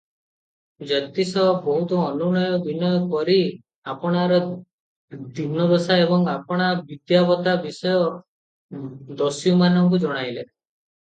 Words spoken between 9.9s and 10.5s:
ଜଣାଇଲେ।